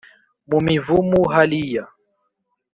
[0.49, 1.83] mu mivumu haliya!